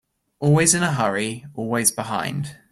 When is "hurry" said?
0.93-1.45